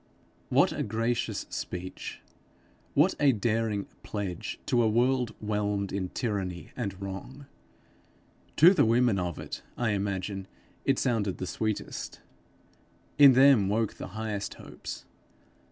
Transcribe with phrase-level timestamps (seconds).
[0.49, 2.21] What a gracious speech,
[2.95, 7.45] what a daring pledge to a world whelmed in tyranny and wrong!
[8.55, 10.47] To the women of it, I imagine,
[10.85, 12.19] it sounded the sweetest,
[13.19, 15.05] in them woke the highest hopes.